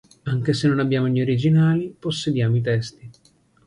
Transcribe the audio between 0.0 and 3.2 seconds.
Anche se non abbiamo gli originali, possediamo i testi.